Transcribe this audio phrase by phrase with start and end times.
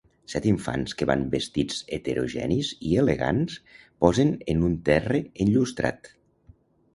[0.33, 3.59] Set infants que van vestits heterogenis i elegants
[4.07, 6.11] posen en un terre enllustrat.